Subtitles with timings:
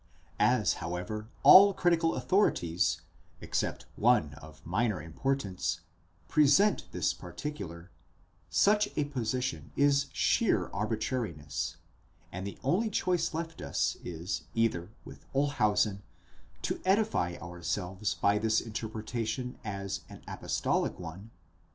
[0.39, 3.01] As, however, all critical authorities,
[3.39, 5.81] except one of minor importance,
[6.27, 7.91] present this particular,
[8.49, 11.77] such a position is sheer arbitrariness,
[12.31, 16.01] and the only choice left us is either with Olshausen,
[16.63, 21.29] to edify ourselves by this interpretation as an apostolic one,°*?